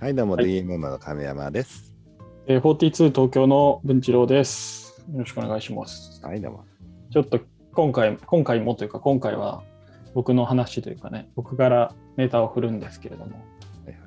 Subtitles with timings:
[0.00, 1.94] はい、どうも、はい DMM の亀山です。
[2.46, 5.04] えー、42東京の文一郎です。
[5.12, 6.24] よろしくお願いします。
[6.24, 6.64] はい、どうも。
[7.12, 7.38] ちょっと
[7.74, 9.62] 今回、今回もというか、今回は
[10.14, 13.98] 僕の話というかね、僕からネタを振るんですけれども、はいはい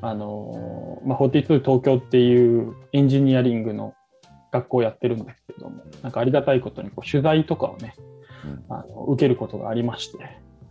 [0.00, 3.92] あのーまあ、42東京っていうエンジニアリングの
[4.50, 7.94] 学校をやってるんですけれども、なんかありがたいことにこう取材とかをね、
[8.70, 10.16] あの受けることがありまして、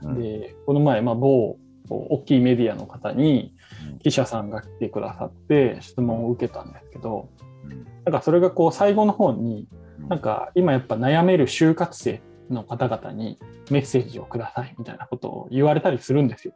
[0.01, 3.53] うんでこの前、まあ、某こう大きいメディアの方に
[3.91, 3.99] うん。
[3.99, 7.29] 記者さんが来てくださって質問を受けたんですけど、
[7.63, 7.83] うん。
[8.05, 9.67] なんかそれがこう最後の方に
[9.99, 10.09] うん。
[10.09, 13.39] なんか今やっぱ悩める就活生の方々に
[13.71, 16.53] メッセージをくださいみたいなことを言われたりするんですよ。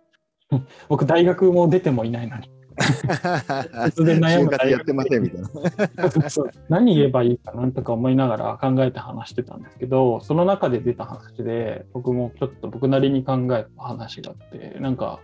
[0.87, 2.49] 僕大学も出てもいないのに
[3.91, 6.29] 突然悩就む活やってませんみたいな。
[6.29, 15.19] そう何言えばいいかなんとか思いながら考えて話してたんですけどその中で出た話で僕もちょっと僕なりに考えた話があってなんか、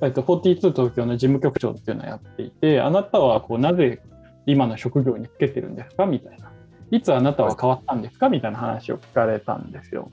[0.00, 4.00] えっと、42東京の事務局長っていうのをやっていてあなたはこうなぜ
[4.46, 6.50] 今の職業につけてるんですかみたいな
[6.90, 10.10] いつあなたは変わったんですかみたいな話を聞かれたんですよ。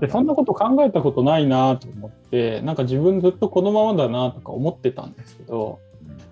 [0.00, 5.78] でそんなこと考えたことないなと思ってなんか自分ずっとこのままだなとか思ってたんですけど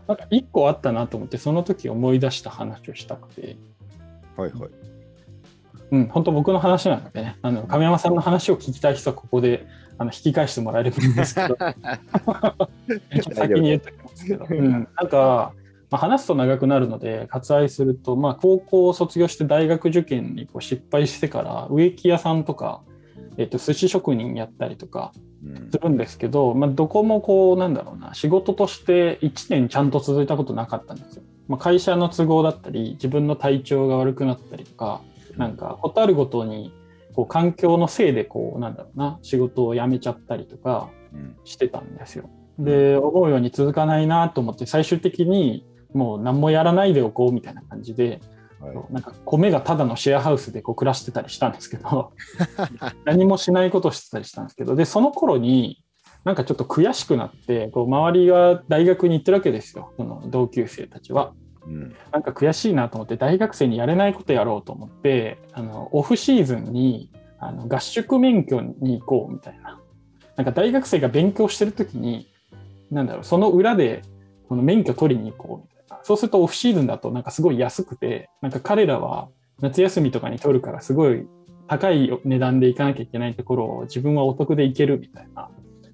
[0.06, 3.56] なんか一個あったなと思ってその時思い出した話をしたくて。
[4.36, 4.70] はいはい。
[5.92, 9.66] うん、本当僕の話なのでね、あの亀山さんの話を聞きたい人はここで
[9.98, 11.56] あの引き返してもらえればいいんですけど、
[13.34, 15.52] 先に言っておきますけど、うん、なんか、
[15.90, 22.80] まあ、話すと長くなるので割愛すると、まあ、高校を卒業して大学受験にこう失敗してから植木屋さんとか、
[23.36, 25.12] えっと寿司職人やったりとか
[25.44, 31.22] うんするんですけど、まあ、どこもこうなんだろうな仕事として1年ちゃんと続いたことなかったんですよ。
[31.48, 35.02] まあ、会社の都合だったり自分の体調が悪くなったりとか
[35.36, 36.72] なんかことあるごとに
[37.14, 42.30] こう環境のせいでこうなんだろうな仕事を辞めちゃったりとかうんしてたんですよ。
[42.58, 48.20] で思うように続かないなと思って最終的にもう何もやらないでおこうみたいな感じで
[48.62, 48.92] はい。
[48.92, 52.12] なんか米がただのシェアハウスでこう暮らしてたりしたんですけど
[53.04, 55.84] 何もしないことをしてたりしたんですけどでその頃に
[56.24, 59.92] なんかちょっと悔しくなってこう周りが大学に行ってるわけですよ。
[59.96, 61.32] その同級生たちは。
[61.66, 61.94] うん。
[62.12, 69.80] なんか悔しいなと思って大学生にやれないことやろうと思ってあのオフシーズンにあの合宿免許に行こうみたいな。
[70.36, 72.28] なんか大学生が勉強してる時に
[72.90, 74.02] なんだろうその裏で
[74.48, 75.71] この免許取りに行こうみたいな
[76.02, 79.28] そうするとオフシーズンだとなんかすごい安くてなんか彼らは
[79.60, 81.26] 夏休みとかに取るからすごい
[81.68, 85.48] 高い値段で行かなきゃいけないところを自分はお得で行けるみたいな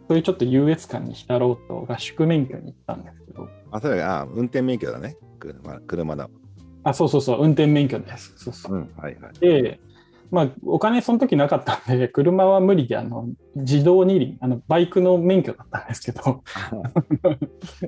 [0.08, 5.16] そういうちょっと優越感に浸ろうと合宿免許に行ったんですけどあ、それあ、運転免許だね。
[5.38, 6.28] 車車だ。
[6.84, 9.38] あそうそうそう運転免許ですそうそううん、はいはい。
[9.40, 9.80] で、
[10.30, 16.42] まあ、お金その時なかったんで、 車は無理で、あの、自動二輪、あの、バイクの免許だったんですけど、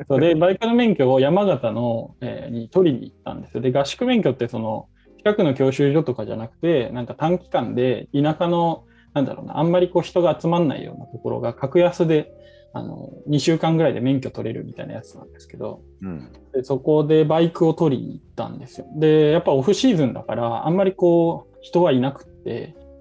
[0.08, 3.60] そうで、バイクの免許を山形の、えーに取りに行ったんですよ。
[3.60, 12.32] で、合宿免許って、その、近くの教習所とかじゃなくて、なんか短期間で田舎の、なんだろうな、あんまりこう人が集まんないようなところが格安で、
[12.72, 16.32] あの、2週間ぐらいで免許取れるみたいなやつなんですけど、うん。
[16.52, 18.86] でそこでバイクを取りに行ったんですよ。
[18.96, 22.24] で、やっぱオフシーズンだから、あんまりこう、人はいなく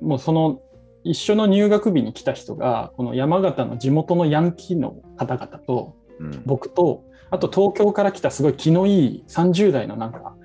[0.01, 0.61] もうその、
[1.03, 6.43] 一緒の入学日に来た人が、この山形の地元のヤンキーの方々と、うん。
[6.45, 10.35] 僕と、あと東京から来たすごい気のいい30代のなんか、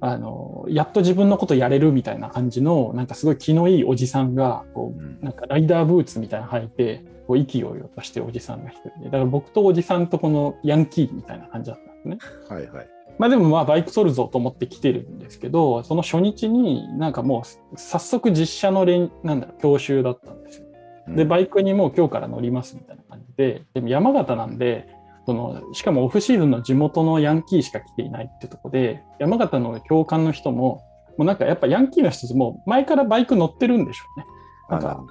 [0.00, 12.18] あの、やっと自分のことやれるみたいな感じの、なんかすごい気のいいおじさんが、こうなんかライダーブーツみたいなの履いて、こう、意気揚々としてるおじさんが一人で、だから僕とおじさんとこのヤンキーみたいな感じだったんですね。
[12.48, 12.88] はいはい。
[13.18, 20.66] まあでもまあバイク取るぞと思って来てるんですけど、その初日になんかもう早速実車の練、なんだろう、教習だったんですよ。
[21.08, 24.88] で、バイクにもう今日から乗りますみたいな感じで、でも山形なんで、
[25.26, 30.82] そのしかもオフシーズンの地元のヤンキーしか来ていないってとこで、山形の教官の人も、
[31.16, 34.26] もうなんかやっぱヤンキーの人たちも前からバイク乗ってるんでしょうね。
[34.70, 35.04] なんか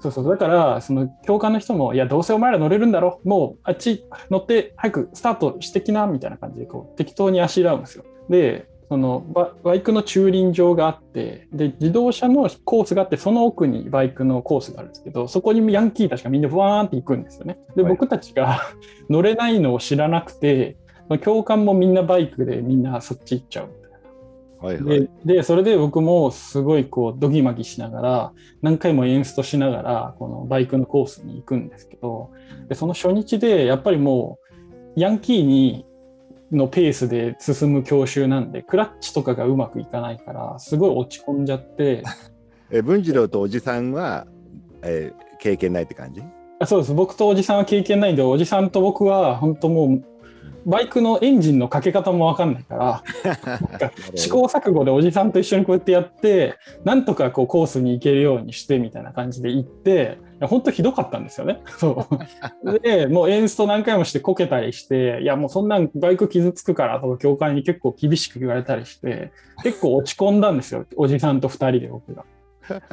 [0.00, 8.04] そうそう、だから、その教官の人も、いや、どうせお前ら乗れるんだろ、もうあっち乗って、早くスタートしてきな、みたいな感じで、こう、適当にあしらうんですよ。
[8.28, 17.58] で、そのババイクの駐輪場があって、で、自動車のコースがあって、その奥にバイクのコースがあるんですけど、そこにヤンキーたちがみんなブワーンって行くんですよね。
[17.74, 18.60] で、はい僕たちが
[19.10, 20.76] 乗れないのを知らなくて、
[21.22, 23.68] 教官もみんなバイクでみんなそっち行っちゃう。
[24.60, 25.00] はいはい。
[25.24, 28.32] ででそれで僕もすごいこうドギマギしながら
[28.62, 32.30] 何回もエンストしながらこのバイクのコースに行くんですけど
[32.68, 34.38] でその初日でやっぱりも
[34.96, 35.84] うヤンキーに
[36.52, 42.02] のペースで進む教習なんでクラッチとかがうまくいかないからすごい落ち込んじゃって。
[42.70, 44.26] え、文次郎とおじさんは、
[44.82, 46.22] えー経験ないって感じ？
[46.58, 46.94] あそうです。
[46.94, 50.04] 僕とおじさんは経験ないんでおじさんと僕は本当もう
[50.66, 53.02] バイクのエンジンのかけ方も分かんないから
[54.16, 56.54] 試行錯誤でおじさんと一緒にこうやってやって
[56.84, 61.60] なんとかこうコースに行けるようにしてみたいな感じで行っていや本当ひどかったんですよね。
[61.78, 62.06] そ
[62.64, 69.30] うでもうエンスト何回もしてこけたりしていやもうそんなんバイク傷つくからとか教官に結構厳しく言われたりして
[69.62, 72.24] 結構落ち込んだんですよおじさんと2人で僕が。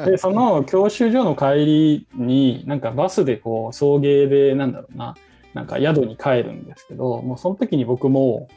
[0.06, 5.16] でその教習所の帰りになんかバスでこう送迎でなんだろうな
[5.54, 8.48] なんか宿に帰るんですけどもうその時に僕も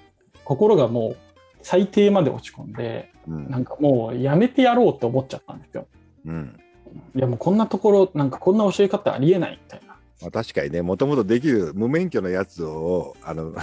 [0.44, 1.16] 心がもう
[1.62, 5.88] 最低まで落ち込んで、うんなんかもうやめてやろうって思っちゃったんですよ。
[6.26, 6.60] うん
[7.14, 9.96] いやもうこんなところなんかこんな教え方ありえないみたいな。
[10.22, 13.54] まあ、確かにね、もともとできる無免許のやつをあの、ん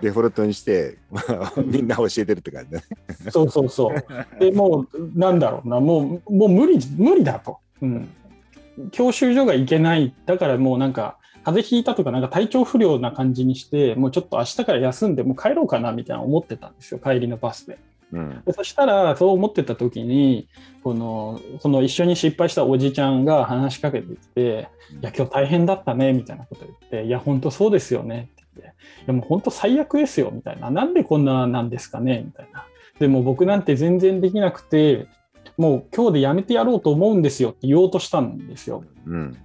[0.00, 2.84] デフォルトにして、まあみんな教えてるって感じだね。
[3.30, 4.04] そうそうそう。
[4.38, 7.58] でもうなんだろうなもうもう無理無理だと。
[7.82, 8.08] うん。
[8.92, 17.78] 教習所が行けないだからもうなんか風邪ひいたとかなんか体調不良な感じにしてもうちょっと明日から休んでもう帰ろうかなみたいな思ってたんですよ帰りのバスで。
[18.12, 20.48] うんでそしたらそう思ってた時に
[20.82, 24.68] このその一緒に失敗したおじちゃんが話しかけてきて
[25.02, 28.74] 「いや今日大変だったね」みたいなこと言って「いや本当そうですよね」って言って
[29.04, 32.64] 「いやもう本当最悪ですよ」みたいな「なんでこんななんですかね」みたいな。
[32.98, 35.06] でも僕なんて全然できなくて
[35.56, 38.84] もう今日でやめてやろうと思うんですよって言おうとしたんですよ。
[39.06, 39.36] うん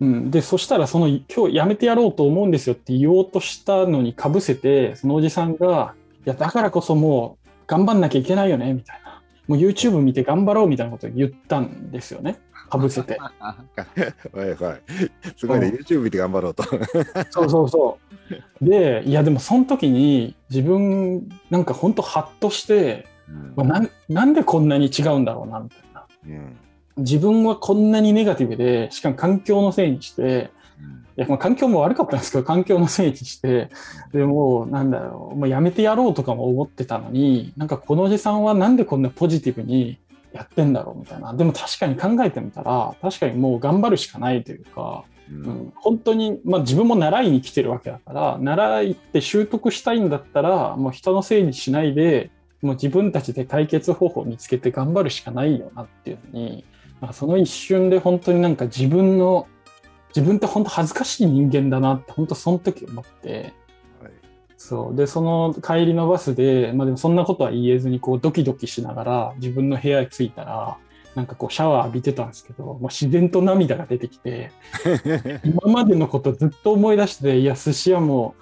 [0.00, 5.94] うん、でそしたらその今日やめてやろうと思うんですよって言おうとしたのにかぶせてそのおじさんが
[6.26, 12.38] 「いやだからこそもう頑張んなきゃいけないよね」みたいな「もう YouTube 見て頑張ろう」みたいなことを言ったんですよね
[12.68, 13.18] かぶせて。
[13.20, 13.56] は
[14.34, 14.80] いはい。
[15.36, 16.64] すごいね、うん YouTube 見て頑張ろうと。
[17.30, 17.98] そうそうそ
[18.60, 18.64] う。
[18.64, 23.06] でいやでもその時に自分なんかほんとハッとして、
[23.54, 26.06] まあなんなんでこんなに違うんだろうなみたいな。
[26.26, 26.56] うん
[26.96, 30.50] 自分はこんなにネガティブでしかも環境のせいにして
[31.16, 33.70] いやまあ環境も悪かったんですけど環境のせいにして
[34.12, 39.98] でもうなんだろうもうやめてやろうとかも思ってたのになんかこのおじさんはなんでこんなポジティブに
[40.32, 41.32] やってんだろうみたいな。
[41.32, 45.42] でも確かに考えてみたら確かにもう頑張るしかないというか、うん。
[45.42, 52.30] うん、本当に、まあ、自分も習いに来てるわけだから習いって習得したいんだったらもう人のせいにしないで
[52.62, 56.64] もう自分たちで解決方法を見つけて頑張るしかないよなっていうのに、
[57.00, 59.46] まあ、その一瞬で本当になんか自分の
[60.14, 63.52] 自分って本当恥ずかしい人間だなって本当その時思って。
[64.00, 64.12] はい。
[64.56, 64.96] そう。
[64.96, 70.78] でその帰りのバスで、まあ、でもそんなことは言えずにこうドキドキしながら自分の部屋に着いたら
[71.14, 74.52] なんかこうシャワー浴びてたんですけどもう自然と涙が出てきて
[75.44, 78.34] 今までのことずっと思い出していや寿司屋も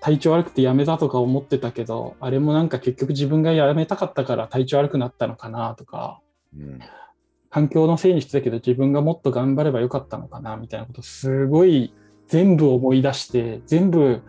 [0.00, 6.20] 体調悪くてやめたとか思ってたけどあれもなんか結局自分がやめたかったから体調悪くなったのかなとか
[6.56, 6.78] うん
[7.56, 11.94] 環境のせいにしてたけど自分がもっと頑張ればよかったのかなみたいなことすごい
[12.28, 14.20] 全部思い出して全部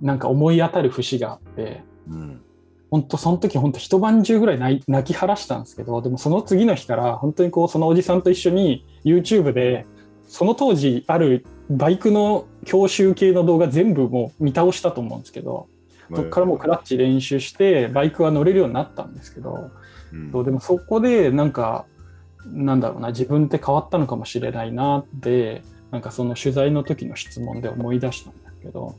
[0.00, 2.42] なんか思い当たる節があってうん。
[2.90, 9.86] 本当その時本当一晩中ぐらい泣き晴らしたんですけどでもその次の日から本当にこうそのおじさんと一緒に YouTube で
[10.26, 15.68] その当時あるバイクの教習系の動画全部もう見倒したと思うんですけど
[16.12, 19.70] そこからもうクラッチ練習してバイクは乗れるようになったんですけど
[20.12, 20.32] うん。
[20.32, 21.86] そうでもそこでなんか
[22.46, 28.96] なんだろうな自分って変わったのかもしれないなってなんかその取材の時の質問で思い出したんだけど、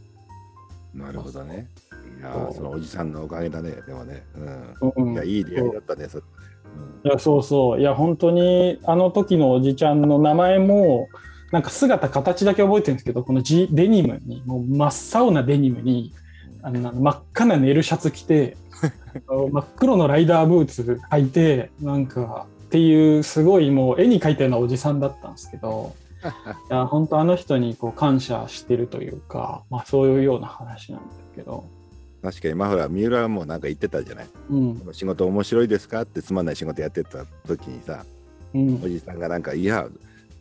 [0.94, 1.68] なるほどね。
[2.20, 4.24] いやそのおじさんのおかげだね、でもね。
[4.96, 5.08] うん。
[5.08, 6.24] うん、いや、いい出会いだったね、それ。
[7.03, 7.79] いやそうそう。
[7.79, 11.08] いや本当にあの時のおじちゃんの名前も
[11.51, 16.13] なんか姿形だけ覚えてるんですけどこのジデニムにもう真っ青なデニムに
[16.62, 18.58] あの真っ赤なネルシャツ着て
[19.27, 25.96] 真っ黒のライダーブーツ履いてなんかっていうすごいもう絵に描いたようなおじさんだったんですけど
[26.70, 31.63] いや本当あの人にこう感謝してるというか、まあ、そういうような話なんですけど、
[32.22, 34.27] 確かに、まあほら、三浦はもうなんか言ってたじゃない。
[34.50, 36.01] うん仕事面白いですか？
[36.01, 38.03] ってつまんない仕事やってた時にさ、
[38.53, 39.88] うんおじさんがなんか、いや、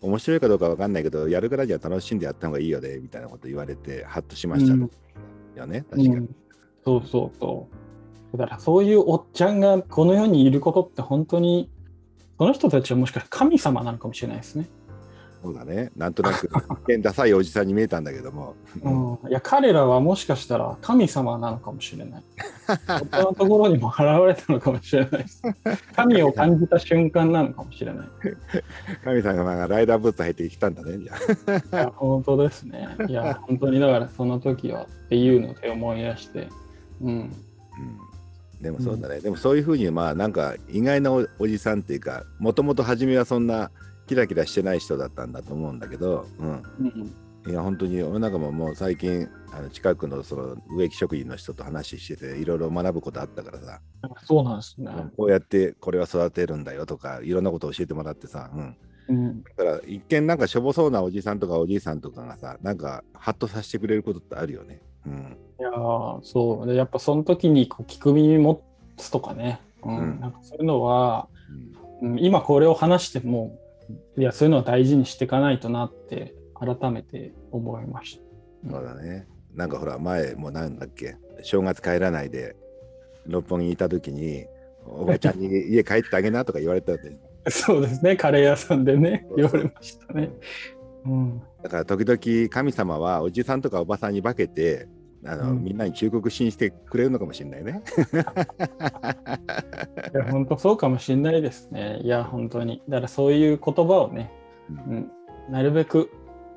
[0.00, 4.72] 面白いかどうかわかんないけど、やるからには楽しんでやった方がいいよね、みたいなこと言われて、ハッとしました。
[4.72, 4.90] うん
[5.54, 6.08] よね、確かに。
[6.08, 6.34] うん
[6.84, 7.68] そうそうそ
[8.34, 8.36] う。
[8.36, 11.70] だからそういうおっちゃんがこの世にいることって本当に
[12.38, 14.68] その人たちはもしかして神様なのかもしれないですね。
[15.44, 15.90] そうだね。
[15.94, 18.54] なんとなく、一見ダサいおじさんに見えたんだけども。
[18.82, 22.22] うん、いや彼らはもしかしたら神様なのかもしれない。
[23.10, 25.42] 他のところにも現れたのかもしれないです。
[25.94, 28.08] 神を感じた瞬間なのかもしれない。
[29.04, 31.12] 神様がライダーブーツ入ってきたんだね、じゃ
[31.74, 31.76] あ。
[31.76, 32.88] いや本当ですね。
[33.06, 36.48] いや本当にだからその時はっていうので思い出して。
[37.02, 37.30] うんうん
[38.60, 43.70] でもそうだね、でもそういうふうにまあなんか意外なおおじさんっていうかもともと初めはそんな
[44.06, 47.14] キラキラしてない人だったんだと思うんだけど、うん、うん
[47.46, 53.80] いや本当に俺なんかももう最近あの近くのその植木職人の人と話してていろいろ学ぶことあったからさ、
[54.24, 54.90] そうなんですね。
[55.16, 58.76] こうやってこれは育てるんだよとかいろんなことを教えてもらってさ、うん、
[59.08, 64.80] うん、だから一見なんかしょぼそうなおじさんとかおじいさんとかがさなんかハッとさせてくれることってあるよね。
[65.06, 66.66] うん、いやーそう。
[66.66, 68.62] でやっぱその時にこう聞く耳持
[68.96, 69.98] つとかね、うん。
[69.98, 70.20] うん。
[70.20, 71.28] なんかそういうのは、
[72.00, 72.12] うん。
[72.12, 73.58] うん、今これを話しても
[74.16, 78.70] いやそういうのは大事にしていかないとなって改めて思いました。
[78.70, 79.26] そうだね。
[79.54, 82.56] なんかほら前もうなんだっけ正月帰らないで
[83.26, 84.46] 六本木にいた時に
[84.86, 87.16] おばちゃんに 家帰ってあげなとか言われたんで
[87.50, 88.16] そうですね。
[88.16, 90.30] カレー屋さんでね言われましたね。
[91.04, 94.88] うん、だから時々神様はおじさんとかおばさんに化けて
[95.26, 97.82] あの、うんみんなに忠告しにしてくれるのかもしれないね。
[100.14, 102.00] いや本当そうかもしれないですね。
[102.02, 104.30] いや本当にだからそういう言葉をね、
[104.68, 105.10] うんうん、
[105.50, 106.10] なるべく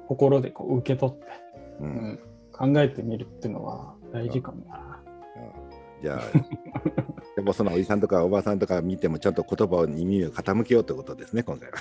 [0.08, 1.26] 心でこう受け取って、
[1.80, 2.20] ううんん、
[2.52, 5.02] 考えてみるっていうのは大事かもな。
[6.02, 6.22] じゃあ
[7.36, 11.78] でもそのおじさんとかおばさんとか見てもちゃんと言葉に耳を傾けようということですね今回は。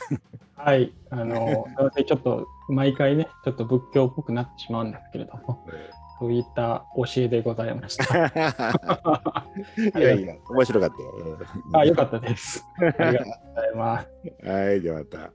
[0.57, 1.67] はい、あの、
[2.07, 5.67] ちょっと毎回ね、ちょっと仏教っぽくなってしまうんですけれども、
[6.19, 8.05] そういった教えでございました。
[9.99, 11.39] いやいや面白かったよ。
[11.75, 12.65] あ、よかったです。
[12.79, 14.09] ありがとうございます。
[14.49, 15.31] はいじゃあまた。